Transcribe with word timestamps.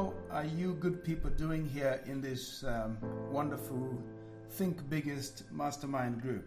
how 0.00 0.14
are 0.30 0.46
you 0.46 0.72
good 0.80 1.04
people 1.04 1.28
doing 1.28 1.68
here 1.68 2.00
in 2.06 2.22
this 2.22 2.64
um, 2.64 2.96
wonderful 3.30 4.02
Think 4.52 4.88
Biggest 4.88 5.42
Mastermind 5.52 6.22
group? 6.22 6.46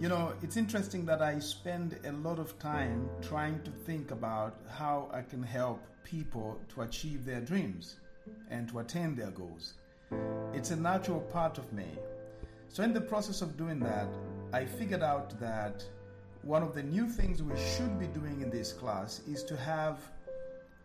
You 0.00 0.08
know, 0.08 0.32
it's 0.42 0.56
interesting 0.56 1.04
that 1.06 1.20
I 1.20 1.38
spend 1.40 1.98
a 2.06 2.12
lot 2.12 2.38
of 2.38 2.58
time 2.58 3.10
trying 3.20 3.62
to 3.64 3.70
think 3.70 4.12
about 4.12 4.56
how 4.66 5.10
I 5.12 5.20
can 5.20 5.42
help 5.42 5.82
people 6.04 6.58
to 6.74 6.82
achieve 6.82 7.26
their 7.26 7.42
dreams 7.42 7.96
and 8.50 8.66
to 8.70 8.78
attain 8.78 9.14
their 9.14 9.30
goals. 9.30 9.74
It's 10.54 10.70
a 10.70 10.76
natural 10.76 11.20
part 11.20 11.58
of 11.58 11.70
me. 11.70 11.98
So, 12.68 12.82
in 12.82 12.94
the 12.94 13.00
process 13.02 13.42
of 13.42 13.58
doing 13.58 13.78
that, 13.80 14.08
I 14.54 14.64
figured 14.64 15.02
out 15.02 15.38
that 15.38 15.84
one 16.40 16.62
of 16.62 16.74
the 16.74 16.82
new 16.82 17.08
things 17.08 17.42
we 17.42 17.58
should 17.60 18.00
be 18.00 18.06
doing 18.06 18.40
in 18.40 18.48
this 18.48 18.72
class 18.72 19.20
is 19.28 19.42
to 19.44 19.56
have, 19.58 19.98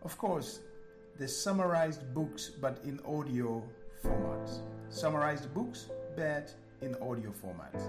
of 0.02 0.18
course, 0.18 0.60
the 1.18 1.26
summarized 1.26 2.14
books 2.14 2.48
but 2.48 2.78
in 2.84 3.00
audio 3.04 3.62
formats. 4.04 4.60
Summarized 4.88 5.52
books 5.52 5.88
but 6.16 6.54
in 6.80 6.94
audio 6.96 7.32
formats. 7.32 7.82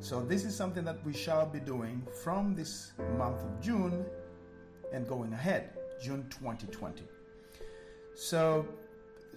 So, 0.00 0.20
this 0.20 0.44
is 0.44 0.54
something 0.54 0.84
that 0.84 1.02
we 1.04 1.12
shall 1.14 1.46
be 1.46 1.60
doing 1.60 2.02
from 2.22 2.54
this 2.54 2.92
month 3.16 3.40
of 3.40 3.60
June 3.60 4.04
and 4.92 5.08
going 5.08 5.32
ahead, 5.32 5.70
June 6.02 6.26
2020. 6.30 7.04
So, 8.16 8.66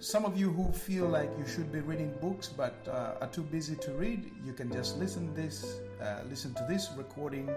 some 0.00 0.24
of 0.24 0.38
you 0.38 0.50
who 0.50 0.72
feel 0.72 1.06
like 1.06 1.30
you 1.38 1.46
should 1.46 1.72
be 1.72 1.80
reading 1.80 2.12
books 2.20 2.48
but 2.48 2.74
uh, 2.88 3.14
are 3.20 3.28
too 3.28 3.42
busy 3.42 3.76
to 3.76 3.92
read, 3.92 4.30
you 4.44 4.52
can 4.52 4.70
just 4.70 4.98
listen 4.98 5.32
this, 5.34 5.80
uh, 6.02 6.22
listen 6.28 6.54
to 6.54 6.66
this 6.68 6.90
recording, 6.96 7.48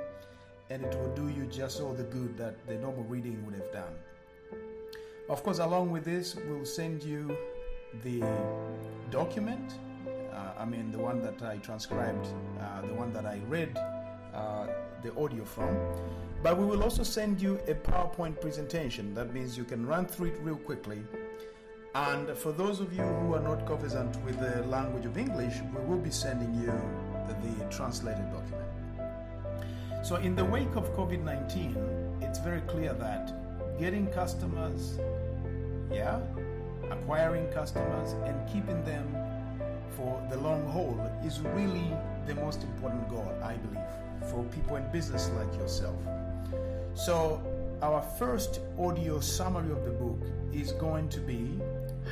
and 0.70 0.84
it 0.84 0.95
will 1.00 1.13
do 1.16 1.27
you 1.27 1.45
just 1.45 1.81
all 1.81 1.94
the 1.94 2.03
good 2.03 2.38
that 2.38 2.55
the 2.67 2.75
normal 2.75 3.03
reading 3.03 3.44
would 3.45 3.55
have 3.55 3.72
done. 3.72 3.94
Of 5.31 5.43
course, 5.43 5.59
along 5.59 5.89
with 5.91 6.03
this, 6.03 6.35
we'll 6.47 6.65
send 6.65 7.01
you 7.03 7.35
the 8.03 8.21
document. 9.09 9.73
Uh, 10.07 10.59
I 10.59 10.65
mean, 10.65 10.91
the 10.91 10.99
one 10.99 11.21
that 11.21 11.41
I 11.41 11.57
transcribed, 11.57 12.27
uh, 12.59 12.81
the 12.81 12.93
one 12.93 13.11
that 13.13 13.25
I 13.25 13.39
read 13.47 13.75
uh, 14.35 14.67
the 15.02 15.15
audio 15.15 15.45
from. 15.45 15.75
But 16.43 16.57
we 16.57 16.65
will 16.65 16.83
also 16.83 17.03
send 17.03 17.41
you 17.41 17.59
a 17.67 17.73
PowerPoint 17.73 18.39
presentation. 18.41 19.13
That 19.15 19.33
means 19.33 19.57
you 19.57 19.63
can 19.63 19.85
run 19.85 20.05
through 20.05 20.27
it 20.27 20.39
real 20.41 20.57
quickly 20.57 21.02
and 21.93 22.29
for 22.37 22.53
those 22.53 22.79
of 22.79 22.93
you 22.93 23.03
who 23.03 23.33
are 23.33 23.41
not 23.41 23.65
conversant 23.65 24.15
with 24.23 24.39
the 24.39 24.63
language 24.67 25.05
of 25.05 25.17
English, 25.17 25.55
we 25.75 25.81
will 25.83 25.97
be 25.97 26.09
sending 26.09 26.53
you 26.55 26.71
the 27.27 27.65
translated 27.65 28.31
document. 28.31 28.69
So, 30.05 30.15
in 30.15 30.35
the 30.35 30.45
wake 30.45 30.73
of 30.75 30.89
COVID 30.95 31.23
19, 31.23 32.19
it's 32.21 32.39
very 32.39 32.61
clear 32.61 32.93
that 32.93 33.33
getting 33.77 34.07
customers, 34.07 34.99
yeah, 35.92 36.20
acquiring 36.89 37.47
customers, 37.52 38.14
and 38.25 38.47
keeping 38.47 38.84
them 38.84 39.16
for 39.95 40.25
the 40.30 40.38
long 40.38 40.66
haul 40.70 41.00
is 41.25 41.39
really 41.39 41.92
the 42.28 42.36
most 42.36 42.64
important 42.64 43.09
goal, 43.09 43.31
I 43.44 43.56
believe, 43.56 44.30
for 44.30 44.44
people 44.45 44.78
in 44.78 44.89
business 44.92 45.30
like 45.38 45.53
yourself. 45.56 45.95
So, 46.94 47.42
our 47.81 48.02
first 48.20 48.59
audio 48.78 49.20
summary 49.20 49.72
of 49.72 49.83
the 49.83 49.92
book 49.92 50.20
is 50.53 50.72
going 50.73 51.09
to 51.09 51.20
be 51.20 51.59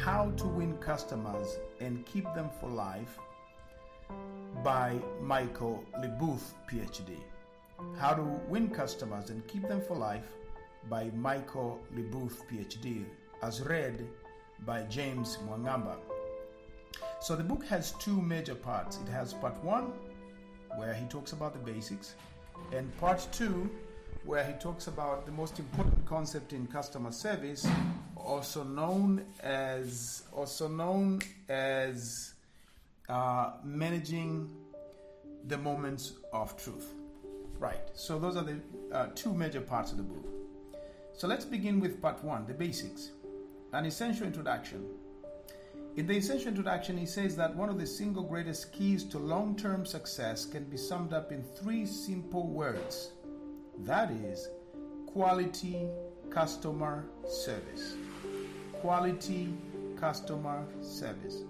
how 0.03 0.31
to 0.37 0.47
Win 0.47 0.77
Customers 0.77 1.59
and 1.79 2.05
Keep 2.05 2.25
Them 2.33 2.49
for 2.59 2.69
Life 2.69 3.19
by 4.63 4.97
Michael 5.21 5.83
LeBoeuf, 5.99 6.41
PhD. 6.71 7.17
How 7.97 8.13
to 8.13 8.23
Win 8.47 8.69
Customers 8.69 9.29
and 9.29 9.45
Keep 9.47 9.67
Them 9.67 9.81
for 9.81 9.95
Life 9.95 10.25
by 10.89 11.11
Michael 11.15 11.79
LeBoeuf, 11.95 12.33
PhD, 12.51 13.05
as 13.41 13.61
read 13.61 14.07
by 14.65 14.83
James 14.83 15.37
Mwangamba. 15.47 15.95
So 17.21 17.35
the 17.35 17.43
book 17.43 17.65
has 17.65 17.91
two 17.93 18.21
major 18.21 18.55
parts. 18.55 18.99
It 19.05 19.09
has 19.11 19.33
part 19.33 19.61
one, 19.63 19.91
where 20.77 20.93
he 20.93 21.05
talks 21.05 21.33
about 21.33 21.53
the 21.53 21.71
basics, 21.71 22.15
and 22.71 22.95
part 22.97 23.27
two, 23.31 23.69
where 24.25 24.43
he 24.43 24.53
talks 24.53 24.87
about 24.87 25.25
the 25.25 25.31
most 25.31 25.59
important 25.59 26.05
concept 26.05 26.53
in 26.53 26.67
customer 26.67 27.11
service, 27.11 27.67
also 28.15 28.63
known 28.63 29.25
as 29.41 30.23
also 30.33 30.67
known 30.67 31.21
as 31.47 32.33
uh, 33.07 33.51
managing 33.63 34.49
the 35.47 35.57
moments 35.57 36.13
of 36.33 36.55
truth. 36.57 36.93
Right. 37.57 37.81
So 37.93 38.19
those 38.19 38.37
are 38.37 38.43
the 38.43 38.59
uh, 38.93 39.07
two 39.15 39.33
major 39.33 39.61
parts 39.61 39.91
of 39.91 39.97
the 39.97 40.03
book. 40.03 40.25
So 41.13 41.27
let's 41.27 41.43
begin 41.43 41.81
with 41.81 42.01
part 42.01 42.23
one, 42.23 42.45
the 42.45 42.53
basics, 42.53 43.11
an 43.73 43.85
essential 43.85 44.25
introduction. 44.25 44.85
In 45.95 46.07
the 46.07 46.17
essential 46.17 46.47
introduction, 46.47 46.97
he 46.97 47.05
says 47.05 47.35
that 47.35 47.55
one 47.55 47.69
of 47.69 47.77
the 47.77 47.85
single 47.85 48.23
greatest 48.23 48.71
keys 48.71 49.03
to 49.05 49.19
long 49.19 49.55
term 49.55 49.85
success 49.85 50.45
can 50.45 50.63
be 50.63 50.77
summed 50.77 51.13
up 51.13 51.31
in 51.31 51.43
three 51.43 51.85
simple 51.85 52.47
words 52.47 53.11
that 53.85 54.11
is, 54.11 54.49
quality 55.07 55.87
customer 56.29 57.05
service. 57.27 57.95
Quality 58.73 59.53
customer 59.97 60.65
service. 60.81 61.43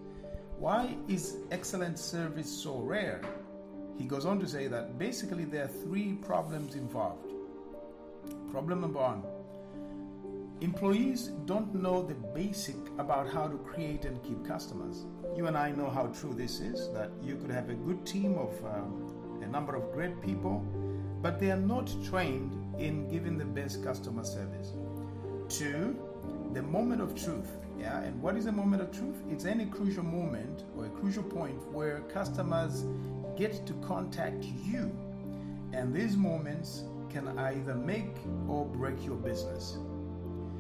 Why 0.60 0.96
is 1.08 1.38
excellent 1.52 1.98
service 1.98 2.50
so 2.50 2.78
rare? 2.78 3.22
He 3.98 4.06
goes 4.06 4.26
on 4.26 4.40
to 4.40 4.48
say 4.48 4.68
that 4.68 5.00
basically 5.00 5.46
there 5.46 5.66
are 5.66 5.68
three 5.68 6.14
problems 6.14 6.76
involved. 6.76 7.34
Problem 8.52 8.82
number 8.82 9.00
one 9.00 9.24
employees 10.62 11.32
don't 11.46 11.74
know 11.74 12.02
the 12.02 12.16
basic 12.16 12.76
about 12.98 13.28
how 13.30 13.48
to 13.48 13.58
create 13.58 14.06
and 14.06 14.22
keep 14.24 14.46
customers. 14.46 15.06
You 15.36 15.48
and 15.48 15.58
I 15.58 15.72
know 15.72 15.90
how 15.90 16.08
true 16.08 16.34
this 16.34 16.60
is 16.60 16.92
that 16.94 17.12
you 17.22 17.36
could 17.38 17.52
have 17.52 17.70
a 17.70 17.76
good 17.76 18.06
team 18.06 18.38
of 18.38 18.54
um, 18.66 19.42
a 19.42 19.48
number 19.48 19.76
of 19.76 19.92
great 19.94 20.22
people 20.22 20.66
but 21.22 21.40
they 21.40 21.52
are 21.52 21.58
not 21.58 21.92
trained 22.04 22.54
in 22.80 23.08
giving 23.10 23.38
the 23.38 23.46
best 23.46 23.84
customer 23.84 24.24
service. 24.24 24.74
Two, 25.50 25.98
the 26.54 26.62
moment 26.62 27.02
of 27.02 27.14
truth. 27.16 27.50
Yeah, 27.78 28.02
and 28.02 28.22
what 28.22 28.36
is 28.36 28.46
a 28.46 28.52
moment 28.52 28.82
of 28.82 28.92
truth? 28.92 29.16
It's 29.30 29.46
any 29.46 29.66
crucial 29.66 30.04
moment 30.04 30.64
or 30.78 30.86
a 30.86 30.90
crucial 30.90 31.24
point 31.24 31.60
where 31.72 32.02
customers 32.14 32.86
get 33.38 33.66
to 33.68 33.74
contact 33.76 34.44
you. 34.66 34.92
And 35.74 35.94
these 35.94 36.18
moments 36.18 36.84
can 37.10 37.28
either 37.38 37.76
make 37.76 38.16
or 38.48 38.66
break 38.66 39.06
your 39.06 39.16
business. 39.16 39.78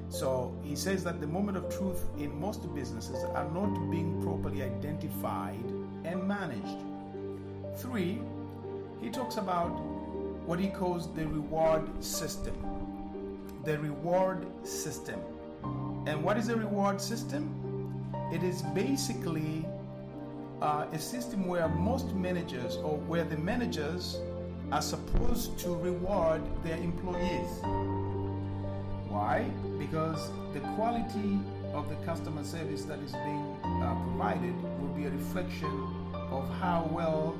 So 0.09 0.55
he 0.63 0.75
says 0.75 1.03
that 1.03 1.21
the 1.21 1.27
moment 1.27 1.57
of 1.57 1.69
truth 1.69 2.03
in 2.17 2.39
most 2.39 2.73
businesses 2.73 3.23
are 3.23 3.49
not 3.51 3.73
being 3.91 4.21
properly 4.23 4.63
identified 4.63 5.63
and 6.03 6.27
managed. 6.27 6.83
Three, 7.77 8.19
he 9.01 9.09
talks 9.09 9.37
about 9.37 9.69
what 10.45 10.59
he 10.59 10.67
calls 10.67 11.13
the 11.13 11.27
reward 11.27 12.03
system. 12.03 12.55
The 13.65 13.77
reward 13.77 14.47
system. 14.65 15.19
And 16.07 16.23
what 16.23 16.37
is 16.37 16.49
a 16.49 16.55
reward 16.55 16.99
system? 16.99 18.03
It 18.33 18.41
is 18.41 18.63
basically 18.73 19.65
uh, 20.61 20.87
a 20.91 20.99
system 20.99 21.45
where 21.45 21.67
most 21.67 22.13
managers 22.15 22.77
or 22.77 22.97
where 22.97 23.23
the 23.23 23.37
managers 23.37 24.17
are 24.71 24.81
supposed 24.81 25.57
to 25.59 25.75
reward 25.75 26.41
their 26.63 26.77
employees. 26.77 28.08
Why? 29.19 29.51
Because 29.77 30.31
the 30.53 30.61
quality 30.77 31.39
of 31.73 31.89
the 31.89 31.95
customer 32.07 32.41
service 32.41 32.83
that 32.85 32.99
is 32.99 33.11
being 33.11 33.57
uh, 33.83 33.93
provided 34.07 34.55
will 34.79 34.95
be 34.95 35.07
a 35.07 35.09
reflection 35.09 35.67
of 36.31 36.47
how 36.61 36.89
well 36.89 37.37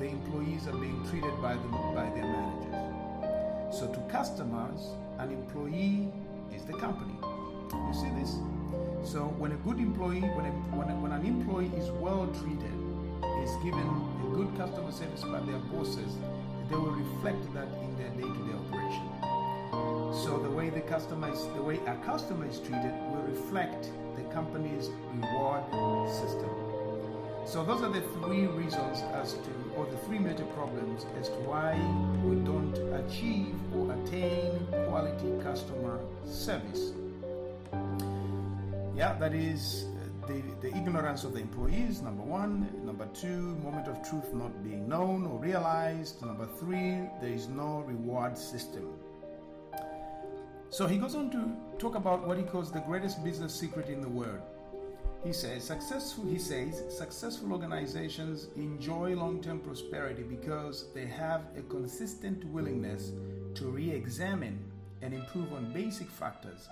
the 0.00 0.06
employees 0.06 0.66
are 0.68 0.78
being 0.78 1.06
treated 1.10 1.36
by, 1.42 1.52
them, 1.52 1.70
by 1.94 2.08
their 2.16 2.24
managers. 2.24 3.76
So, 3.78 3.92
to 3.92 4.00
customers, 4.10 4.80
an 5.18 5.30
employee 5.30 6.08
is 6.56 6.64
the 6.64 6.72
company. 6.72 7.12
You 7.20 7.92
see 7.92 8.08
this? 8.18 8.32
So, 9.04 9.28
when 9.36 9.52
a 9.52 9.56
good 9.68 9.80
employee, 9.80 10.24
when, 10.32 10.46
a, 10.46 10.52
when, 10.80 10.88
a, 10.88 10.96
when 10.96 11.12
an 11.12 11.26
employee 11.26 11.70
is 11.76 11.90
well 12.00 12.26
treated, 12.40 12.78
is 13.44 13.52
given 13.62 13.84
a 13.84 14.34
good 14.34 14.48
customer 14.56 14.92
service 14.92 15.24
by 15.24 15.40
their 15.40 15.60
bosses, 15.76 16.16
they 16.70 16.76
will 16.76 16.96
reflect 16.96 17.52
that 17.52 17.68
in 17.84 17.92
their 17.98 18.08
day-to-day 18.16 18.56
operation. 18.64 19.37
So 19.70 20.40
the 20.42 20.50
way 20.50 20.70
the 20.70 20.80
customer 20.80 21.30
is, 21.30 21.46
the 21.54 21.62
way 21.62 21.78
a 21.86 21.94
customer 21.96 22.46
is 22.46 22.58
treated 22.58 22.92
will 23.10 23.22
reflect 23.22 23.90
the 24.16 24.22
company's 24.34 24.90
reward 25.12 25.64
system. 26.10 26.50
So 27.46 27.64
those 27.64 27.82
are 27.82 27.88
the 27.90 28.02
three 28.20 28.46
reasons 28.46 29.02
as 29.14 29.32
to, 29.32 29.50
or 29.76 29.86
the 29.86 29.96
three 29.98 30.18
major 30.18 30.44
problems 30.46 31.06
as 31.18 31.28
to 31.28 31.36
why 31.36 31.74
we 32.22 32.36
don't 32.44 32.76
achieve 33.00 33.54
or 33.74 33.92
attain 33.94 34.66
quality 34.88 35.32
customer 35.42 35.98
service. 36.26 36.92
Yeah, 38.94 39.14
that 39.18 39.34
is 39.34 39.86
the, 40.26 40.42
the 40.60 40.76
ignorance 40.76 41.24
of 41.24 41.32
the 41.32 41.40
employees, 41.40 42.02
number 42.02 42.22
one. 42.22 42.68
Number 42.84 43.06
two, 43.14 43.56
moment 43.64 43.88
of 43.88 44.06
truth 44.06 44.34
not 44.34 44.62
being 44.62 44.86
known 44.86 45.24
or 45.26 45.38
realized. 45.38 46.20
Number 46.20 46.46
three, 46.58 47.00
there 47.22 47.32
is 47.32 47.48
no 47.48 47.82
reward 47.86 48.36
system. 48.36 48.92
So 50.70 50.86
he 50.86 50.98
goes 50.98 51.14
on 51.14 51.30
to 51.30 51.78
talk 51.78 51.94
about 51.94 52.26
what 52.26 52.36
he 52.36 52.42
calls 52.42 52.70
the 52.70 52.80
greatest 52.80 53.24
business 53.24 53.54
secret 53.54 53.88
in 53.88 54.02
the 54.02 54.08
world. 54.08 54.40
He 55.24 55.32
says 55.32 55.64
successful 55.64 56.26
he 56.26 56.38
says 56.38 56.84
successful 56.96 57.52
organizations 57.52 58.48
enjoy 58.54 59.14
long-term 59.16 59.60
prosperity 59.60 60.22
because 60.22 60.92
they 60.94 61.06
have 61.06 61.42
a 61.56 61.62
consistent 61.62 62.44
willingness 62.44 63.12
to 63.54 63.70
re-examine 63.70 64.62
and 65.00 65.14
improve 65.14 65.52
on 65.54 65.72
basic 65.72 66.10
factors 66.10 66.68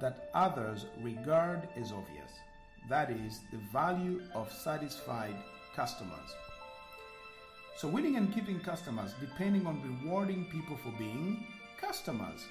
that 0.00 0.28
others 0.34 0.84
regard 1.00 1.68
as 1.74 1.90
obvious. 1.90 2.30
That 2.90 3.10
is 3.10 3.40
the 3.50 3.58
value 3.72 4.22
of 4.34 4.52
satisfied 4.52 5.36
customers. 5.74 6.36
So 7.76 7.88
winning 7.88 8.16
and 8.16 8.32
keeping 8.32 8.60
customers 8.60 9.14
depending 9.20 9.66
on 9.66 9.82
rewarding 9.82 10.44
people 10.52 10.76
for 10.76 10.92
being 10.98 11.46
customers. 11.80 12.44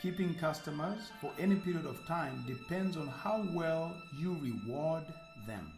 Keeping 0.00 0.34
customers 0.34 1.10
for 1.20 1.32
any 1.38 1.56
period 1.56 1.84
of 1.84 2.06
time 2.06 2.44
depends 2.46 2.96
on 2.96 3.08
how 3.08 3.44
well 3.52 3.96
you 4.16 4.36
reward 4.40 5.04
them. 5.46 5.72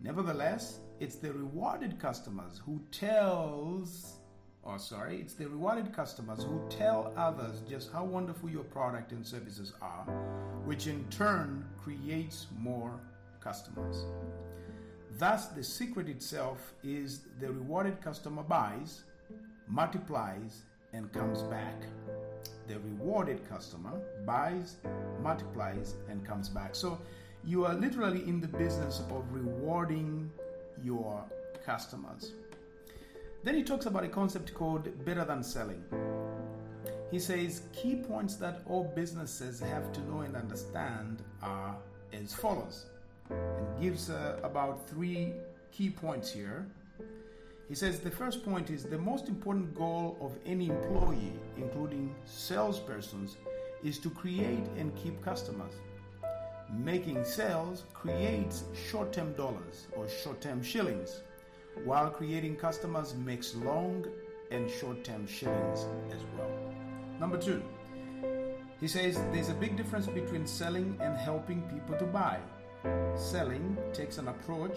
Nevertheless, 0.00 0.80
it's 0.98 1.16
the 1.16 1.32
rewarded 1.32 1.98
customers 2.00 2.60
who 2.64 2.80
tells 2.90 4.16
or 4.62 4.78
sorry, 4.78 5.20
it's 5.20 5.34
the 5.34 5.48
rewarded 5.48 5.92
customers 5.94 6.44
who 6.44 6.60
tell 6.68 7.12
others 7.16 7.62
just 7.68 7.90
how 7.92 8.04
wonderful 8.04 8.50
your 8.50 8.64
product 8.64 9.12
and 9.12 9.26
services 9.26 9.72
are, 9.80 10.04
which 10.64 10.86
in 10.86 11.04
turn 11.08 11.64
creates 11.82 12.46
more 12.58 13.00
customers. 13.40 14.04
Thus, 15.18 15.46
the 15.46 15.64
secret 15.64 16.08
itself 16.08 16.74
is 16.84 17.22
the 17.40 17.50
rewarded 17.50 18.02
customer 18.02 18.42
buys, 18.42 19.02
multiplies, 19.66 20.62
and 20.92 21.10
comes 21.12 21.42
back. 21.44 21.82
The 22.70 22.78
rewarded 22.78 23.48
customer 23.48 24.00
buys, 24.24 24.76
multiplies, 25.20 25.96
and 26.08 26.24
comes 26.24 26.48
back. 26.48 26.76
So, 26.76 27.00
you 27.44 27.64
are 27.64 27.74
literally 27.74 28.22
in 28.28 28.40
the 28.40 28.46
business 28.46 29.00
of 29.10 29.24
rewarding 29.32 30.30
your 30.80 31.24
customers. 31.66 32.30
Then 33.42 33.56
he 33.56 33.64
talks 33.64 33.86
about 33.86 34.04
a 34.04 34.08
concept 34.08 34.54
called 34.54 35.04
better 35.04 35.24
than 35.24 35.42
selling. 35.42 35.82
He 37.10 37.18
says 37.18 37.62
key 37.72 37.96
points 37.96 38.36
that 38.36 38.62
all 38.68 38.84
businesses 38.94 39.58
have 39.58 39.92
to 39.92 40.00
know 40.02 40.20
and 40.20 40.36
understand 40.36 41.24
are 41.42 41.76
as 42.12 42.32
follows 42.32 42.86
and 43.30 43.82
gives 43.82 44.10
uh, 44.10 44.38
about 44.44 44.88
three 44.88 45.32
key 45.72 45.90
points 45.90 46.30
here. 46.30 46.66
He 47.70 47.76
says 47.76 48.00
the 48.00 48.10
first 48.10 48.44
point 48.44 48.68
is 48.68 48.82
the 48.82 48.98
most 48.98 49.28
important 49.28 49.76
goal 49.76 50.18
of 50.20 50.32
any 50.44 50.70
employee, 50.70 51.32
including 51.56 52.12
salespersons, 52.26 53.36
is 53.84 54.00
to 54.00 54.10
create 54.10 54.66
and 54.76 54.92
keep 54.96 55.24
customers. 55.24 55.74
Making 56.68 57.24
sales 57.24 57.84
creates 57.94 58.64
short 58.90 59.12
term 59.12 59.34
dollars 59.34 59.86
or 59.92 60.08
short 60.08 60.40
term 60.40 60.64
shillings 60.64 61.20
while 61.84 62.10
creating 62.10 62.56
customers 62.56 63.14
makes 63.14 63.54
long 63.54 64.04
and 64.50 64.68
short 64.68 65.04
term 65.04 65.24
shillings 65.28 65.86
as 66.12 66.22
well. 66.36 66.50
Number 67.20 67.38
two, 67.38 67.62
he 68.80 68.88
says 68.88 69.14
there's 69.32 69.48
a 69.48 69.54
big 69.54 69.76
difference 69.76 70.08
between 70.08 70.44
selling 70.44 70.98
and 71.00 71.16
helping 71.16 71.62
people 71.68 71.96
to 71.98 72.04
buy. 72.04 72.40
Selling 73.14 73.78
takes 73.92 74.18
an 74.18 74.26
approach, 74.26 74.76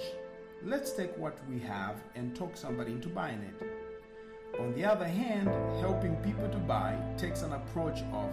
let's 0.66 0.94
take 0.94 1.16
what 1.18 1.38
we 1.50 1.60
have 1.60 2.02
and 2.16 2.34
talk 2.36 2.56
somebody 2.56 2.94
into 2.94 3.10
buying 3.10 3.42
it. 3.42 4.60
On 4.62 4.74
the 4.74 4.86
other 4.86 5.08
hand, 5.08 5.50
helping 5.82 6.16
people 6.18 6.48
to 6.50 6.58
buy 6.58 6.98
takes 7.18 7.42
an 7.42 7.52
approach 7.52 8.00
of 8.14 8.30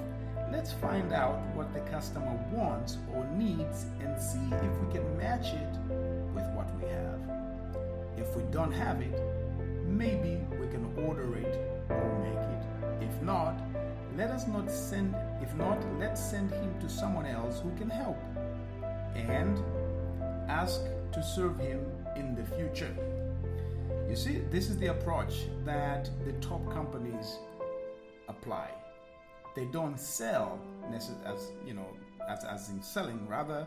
let's 0.52 0.72
find 0.72 1.12
out 1.12 1.40
what 1.54 1.72
the 1.72 1.80
customer 1.80 2.38
wants 2.52 2.98
or 3.14 3.24
needs 3.36 3.86
and 4.00 4.20
see 4.20 4.38
if 4.52 4.78
we 4.80 4.92
can 4.92 5.16
match 5.16 5.48
it 5.54 5.78
with 6.32 6.46
what 6.54 6.68
we 6.78 6.88
have. 6.88 7.20
If 8.16 8.36
we 8.36 8.44
don't 8.52 8.72
have 8.72 9.00
it, 9.00 9.20
maybe 9.86 10.40
we 10.60 10.68
can 10.68 10.92
order 10.98 11.36
it 11.36 11.58
or 11.88 12.18
make 12.20 13.02
it. 13.02 13.04
If 13.08 13.22
not, 13.22 13.58
let 14.16 14.30
us 14.30 14.46
not 14.46 14.70
send 14.70 15.16
if 15.40 15.52
not 15.54 15.78
let's 15.98 16.22
send 16.22 16.50
him 16.50 16.74
to 16.80 16.88
someone 16.88 17.26
else 17.26 17.60
who 17.60 17.74
can 17.76 17.88
help 17.88 18.18
and 19.14 19.58
ask 20.48 20.80
to 21.12 21.22
serve 21.22 21.58
him 21.58 21.80
in 22.20 22.34
the 22.34 22.44
future. 22.56 22.94
You 24.08 24.16
see, 24.16 24.42
this 24.50 24.68
is 24.68 24.78
the 24.78 24.88
approach 24.88 25.34
that 25.64 26.10
the 26.24 26.32
top 26.34 26.62
companies 26.72 27.38
apply. 28.28 28.70
They 29.56 29.64
don't 29.64 29.98
sell 29.98 30.60
as 30.92 31.50
you 31.66 31.74
know 31.74 31.88
as, 32.28 32.44
as 32.44 32.68
in 32.68 32.82
selling, 32.82 33.26
rather 33.26 33.66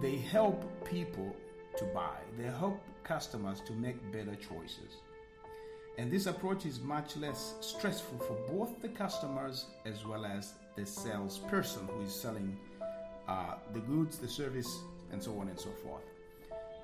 they 0.00 0.16
help 0.16 0.62
people 0.84 1.34
to 1.76 1.84
buy. 1.86 2.16
They 2.38 2.44
help 2.44 2.80
customers 3.02 3.60
to 3.66 3.72
make 3.72 3.96
better 4.12 4.36
choices. 4.36 4.92
And 5.98 6.10
this 6.10 6.26
approach 6.26 6.66
is 6.66 6.80
much 6.80 7.16
less 7.16 7.54
stressful 7.60 8.18
for 8.18 8.36
both 8.52 8.82
the 8.82 8.88
customers 8.88 9.66
as 9.84 10.04
well 10.04 10.24
as 10.24 10.54
the 10.76 10.84
salesperson 10.84 11.86
who 11.86 12.02
is 12.02 12.12
selling 12.12 12.56
uh, 13.28 13.54
the 13.72 13.80
goods, 13.80 14.18
the 14.18 14.28
service, 14.28 14.80
and 15.12 15.22
so 15.22 15.38
on 15.38 15.48
and 15.48 15.58
so 15.58 15.70
forth. 15.84 16.02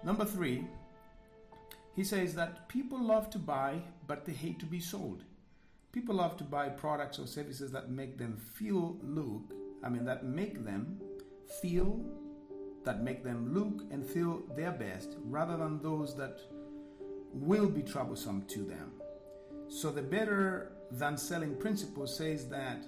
Number 0.04 0.24
three, 0.24 0.64
he 1.94 2.04
says 2.04 2.34
that 2.34 2.68
people 2.68 3.00
love 3.00 3.30
to 3.30 3.38
buy, 3.38 3.82
but 4.06 4.24
they 4.24 4.32
hate 4.32 4.58
to 4.60 4.66
be 4.66 4.80
sold. 4.80 5.24
People 5.92 6.16
love 6.16 6.36
to 6.36 6.44
buy 6.44 6.68
products 6.68 7.18
or 7.18 7.26
services 7.26 7.72
that 7.72 7.90
make 7.90 8.16
them 8.16 8.36
feel, 8.36 8.96
look, 9.02 9.52
I 9.82 9.88
mean, 9.88 10.04
that 10.04 10.24
make 10.24 10.64
them 10.64 11.00
feel 11.60 12.00
that 12.84 13.02
make 13.02 13.22
them 13.22 13.52
look 13.52 13.84
and 13.92 14.06
feel 14.06 14.42
their 14.56 14.72
best 14.72 15.16
rather 15.24 15.56
than 15.56 15.82
those 15.82 16.16
that 16.16 16.40
will 17.32 17.68
be 17.68 17.82
troublesome 17.82 18.42
to 18.46 18.64
them. 18.64 18.92
So 19.68 19.90
the 19.90 20.02
better 20.02 20.72
than 20.90 21.16
selling 21.16 21.56
principle 21.56 22.06
says 22.06 22.48
that 22.48 22.84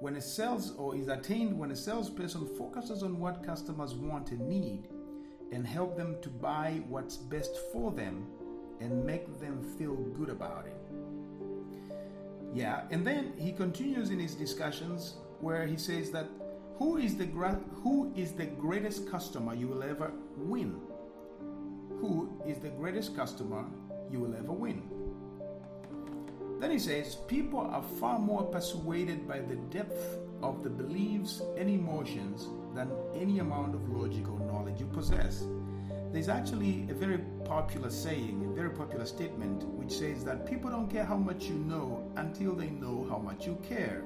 when 0.00 0.16
a 0.16 0.20
sales 0.20 0.72
or 0.76 0.96
is 0.96 1.08
attained 1.08 1.56
when 1.56 1.70
a 1.70 1.76
salesperson 1.76 2.48
focuses 2.56 3.02
on 3.02 3.18
what 3.20 3.44
customers 3.44 3.94
want 3.94 4.30
and 4.30 4.48
need 4.48 4.88
and 5.52 5.66
help 5.66 5.96
them 5.96 6.16
to 6.22 6.28
buy 6.28 6.80
what's 6.88 7.16
best 7.16 7.58
for 7.72 7.90
them 7.90 8.26
and 8.80 9.04
make 9.04 9.40
them 9.40 9.62
feel 9.76 9.94
good 9.94 10.30
about 10.30 10.66
it. 10.66 10.76
Yeah, 12.52 12.82
and 12.90 13.06
then 13.06 13.32
he 13.36 13.52
continues 13.52 14.10
in 14.10 14.18
his 14.18 14.34
discussions 14.34 15.16
where 15.40 15.66
he 15.66 15.76
says 15.76 16.10
that 16.10 16.28
who 16.76 16.96
is 16.96 17.16
the 17.16 17.26
gra- 17.26 17.60
who 17.82 18.12
is 18.16 18.32
the 18.32 18.46
greatest 18.46 19.10
customer 19.10 19.54
you 19.54 19.68
will 19.68 19.82
ever 19.82 20.12
win? 20.36 20.80
Who 22.00 22.40
is 22.46 22.58
the 22.58 22.70
greatest 22.70 23.14
customer 23.14 23.66
you 24.10 24.20
will 24.20 24.34
ever 24.34 24.52
win? 24.52 24.82
Then 26.58 26.70
he 26.70 26.78
says, 26.78 27.16
people 27.28 27.60
are 27.60 27.82
far 27.82 28.18
more 28.18 28.44
persuaded 28.44 29.28
by 29.28 29.40
the 29.40 29.56
depth 29.56 30.18
of 30.42 30.62
the 30.62 30.70
beliefs 30.70 31.42
and 31.56 31.70
emotions 31.70 32.48
than 32.74 32.90
any 33.14 33.38
amount 33.38 33.74
of 33.74 33.88
logical 33.88 34.39
knowledge 34.60 34.80
you 34.80 34.86
possess. 34.86 35.44
There's 36.12 36.28
actually 36.28 36.86
a 36.90 36.94
very 36.94 37.18
popular 37.44 37.88
saying, 37.88 38.46
a 38.52 38.54
very 38.54 38.70
popular 38.70 39.06
statement, 39.06 39.62
which 39.64 39.92
says 39.92 40.24
that 40.24 40.46
people 40.46 40.70
don't 40.70 40.90
care 40.90 41.04
how 41.04 41.16
much 41.16 41.44
you 41.44 41.54
know 41.54 42.10
until 42.16 42.54
they 42.54 42.68
know 42.68 43.06
how 43.08 43.18
much 43.18 43.46
you 43.46 43.56
care. 43.66 44.02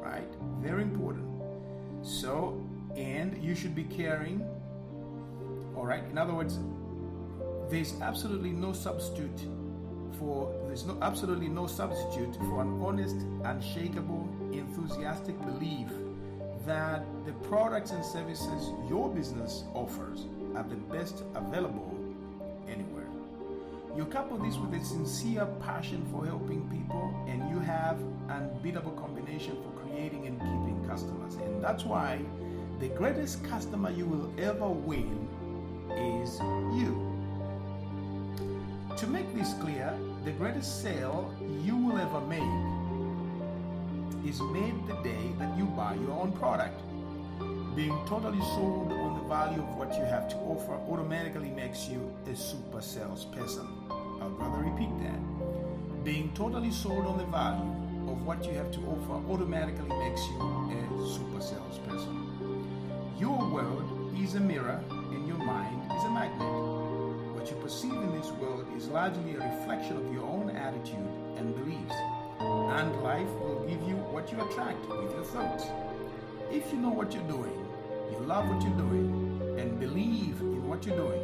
Right? 0.00 0.32
Very 0.60 0.82
important. 0.82 1.26
So, 2.02 2.64
and 2.96 3.36
you 3.42 3.54
should 3.54 3.74
be 3.74 3.84
caring. 3.84 4.42
All 5.76 5.84
right. 5.84 6.04
In 6.04 6.16
other 6.16 6.32
words, 6.32 6.58
there's 7.68 8.00
absolutely 8.00 8.50
no 8.50 8.72
substitute 8.72 9.40
for 10.18 10.52
there's 10.66 10.84
no 10.84 10.98
absolutely 11.02 11.48
no 11.48 11.66
substitute 11.66 12.34
for 12.36 12.62
an 12.62 12.80
honest, 12.82 13.16
unshakable, 13.44 14.28
enthusiastic 14.52 15.38
belief 15.42 15.88
that 16.66 17.02
the 17.24 17.32
products 17.48 17.90
and 17.90 18.04
services 18.04 18.70
your 18.88 19.08
business 19.08 19.64
offers 19.74 20.26
are 20.54 20.64
the 20.64 20.76
best 20.76 21.22
available 21.34 21.98
anywhere. 22.68 23.06
You 23.96 24.04
couple 24.04 24.38
this 24.38 24.56
with 24.56 24.72
a 24.74 24.84
sincere 24.84 25.46
passion 25.62 26.06
for 26.12 26.24
helping 26.24 26.68
people, 26.68 27.12
and 27.26 27.48
you 27.50 27.58
have 27.58 27.98
an 28.28 28.50
unbeatable 28.54 28.92
combination 28.92 29.56
for 29.62 29.70
creating 29.82 30.26
and 30.26 30.38
keeping 30.38 30.84
customers. 30.88 31.34
And 31.34 31.62
that's 31.62 31.84
why 31.84 32.20
the 32.78 32.88
greatest 32.88 33.42
customer 33.44 33.90
you 33.90 34.06
will 34.06 34.32
ever 34.38 34.68
win 34.68 35.28
is 35.90 36.38
you. 36.78 37.06
To 38.96 39.06
make 39.06 39.34
this 39.34 39.54
clear, 39.54 39.92
the 40.24 40.32
greatest 40.32 40.82
sale 40.82 41.34
you 41.64 41.76
will 41.76 41.98
ever 41.98 42.20
make 42.20 42.40
is 44.26 44.40
made 44.40 44.86
the 44.86 44.94
day 45.02 45.32
that 45.38 45.56
you 45.56 45.64
buy 45.64 45.94
your 45.94 46.12
own 46.12 46.32
product. 46.32 46.80
Being 47.74 47.98
totally 48.06 48.40
sold 48.40 48.92
on 48.92 49.18
the 49.18 49.28
value 49.28 49.62
of 49.62 49.76
what 49.76 49.94
you 49.94 50.04
have 50.04 50.28
to 50.28 50.36
offer 50.36 50.74
automatically 50.92 51.50
makes 51.50 51.88
you 51.88 52.14
a 52.30 52.36
super 52.36 52.82
salesperson. 52.82 53.66
I'd 53.90 54.32
rather 54.38 54.64
repeat 54.64 54.90
that. 55.00 56.04
Being 56.04 56.32
totally 56.34 56.70
sold 56.70 57.06
on 57.06 57.18
the 57.18 57.24
value 57.26 57.70
of 58.10 58.26
what 58.26 58.44
you 58.44 58.52
have 58.52 58.70
to 58.72 58.80
offer 58.80 59.32
automatically 59.32 59.88
makes 59.88 60.26
you 60.26 60.38
a 60.38 61.08
super 61.08 61.40
salesperson. 61.40 62.26
Your 63.18 63.38
world 63.50 64.14
is 64.18 64.34
a 64.34 64.40
mirror, 64.40 64.82
and 64.90 65.26
your 65.26 65.38
mind 65.38 65.90
is 65.96 66.04
a 66.04 66.10
magnet. 66.10 66.40
What 67.34 67.48
you 67.50 67.56
perceive 67.56 67.92
in 67.92 68.12
this 68.18 68.30
world 68.32 68.66
is 68.76 68.88
largely 68.88 69.34
a 69.34 69.38
reflection 69.38 69.96
of 69.96 70.12
your 70.12 70.24
own 70.24 70.50
attitude 70.50 71.08
and 71.36 71.54
beliefs. 71.54 71.94
And 72.40 73.02
life 73.02 73.28
will 73.40 73.66
give 73.68 73.82
you 73.86 73.96
what 73.96 74.32
you 74.32 74.40
attract 74.40 74.88
with 74.88 75.12
your 75.12 75.24
thoughts. 75.24 75.64
If 76.50 76.72
you 76.72 76.78
know 76.78 76.88
what 76.88 77.12
you're 77.12 77.22
doing, 77.24 77.52
you 78.10 78.18
love 78.20 78.48
what 78.48 78.62
you're 78.62 78.78
doing, 78.78 79.56
and 79.58 79.78
believe 79.78 80.40
in 80.40 80.66
what 80.66 80.86
you're 80.86 80.96
doing, 80.96 81.20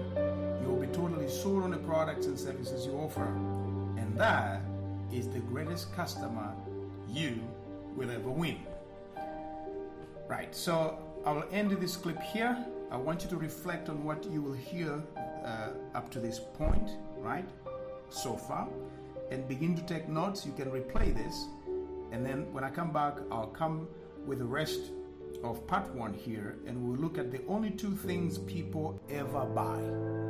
you 0.60 0.68
will 0.68 0.80
be 0.80 0.88
totally 0.88 1.28
sold 1.28 1.62
on 1.62 1.70
the 1.70 1.78
products 1.78 2.26
and 2.26 2.38
services 2.38 2.84
you 2.84 2.92
offer. 2.92 3.24
And 3.96 4.14
that 4.18 4.60
is 5.10 5.28
the 5.28 5.38
greatest 5.38 5.94
customer 5.94 6.52
you 7.08 7.40
will 7.96 8.10
ever 8.10 8.28
win. 8.28 8.58
Right, 10.28 10.54
so 10.54 10.98
I'll 11.24 11.44
end 11.50 11.70
this 11.70 11.96
clip 11.96 12.20
here. 12.20 12.58
I 12.90 12.96
want 12.96 13.22
you 13.22 13.30
to 13.30 13.36
reflect 13.36 13.88
on 13.88 14.04
what 14.04 14.24
you 14.30 14.42
will 14.42 14.52
hear 14.52 15.02
uh, 15.44 15.70
up 15.94 16.10
to 16.10 16.20
this 16.20 16.38
point, 16.38 16.90
right? 17.18 17.48
So 18.10 18.36
far, 18.36 18.68
and 19.30 19.48
begin 19.48 19.74
to 19.76 19.82
take 19.82 20.08
notes. 20.08 20.46
You 20.46 20.52
can 20.52 20.70
replay 20.70 21.14
this, 21.14 21.46
and 22.12 22.24
then 22.24 22.52
when 22.52 22.64
I 22.64 22.70
come 22.70 22.92
back, 22.92 23.14
I'll 23.30 23.48
come 23.48 23.88
with 24.26 24.38
the 24.38 24.44
rest 24.44 24.92
of 25.44 25.66
part 25.66 25.94
one 25.94 26.12
here, 26.14 26.58
and 26.66 26.82
we'll 26.82 26.98
look 26.98 27.18
at 27.18 27.30
the 27.30 27.40
only 27.46 27.70
two 27.70 27.94
things 27.94 28.38
people 28.38 29.00
ever 29.10 29.44
buy 29.44 30.25